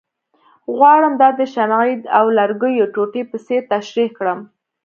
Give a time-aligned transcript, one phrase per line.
[0.75, 4.39] غواړم دا د شمعې او لرګیو ټوټې په څېر تشریح کړم،